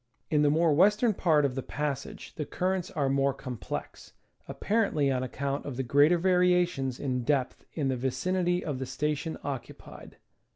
[0.31, 4.13] In the more western part of the passage the currents are more complex,
[4.47, 9.37] apparently on account of the greater variations in depth in the vicinity of the station
[9.43, 10.17] occupied.